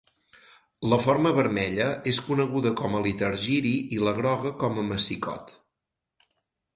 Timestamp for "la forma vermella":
0.91-1.85